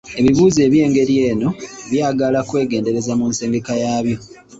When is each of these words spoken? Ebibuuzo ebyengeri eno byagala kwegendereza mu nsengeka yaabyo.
Ebibuuzo 0.19 0.59
ebyengeri 0.67 1.15
eno 1.29 1.49
byagala 1.91 2.39
kwegendereza 2.49 3.11
mu 3.19 3.25
nsengeka 3.31 3.73
yaabyo. 3.81 4.17